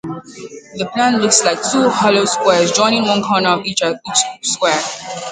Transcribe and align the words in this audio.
The 0.77 0.89
plan 0.95 1.19
looks 1.21 1.45
like 1.45 1.59
two 1.71 1.87
hollow 1.87 2.25
squares 2.25 2.71
joining 2.71 3.03
one 3.03 3.21
corner 3.21 3.49
of 3.49 3.65
each 3.65 3.83
square. 4.41 4.81